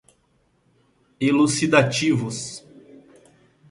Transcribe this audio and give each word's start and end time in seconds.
elucidativos 1.19 2.65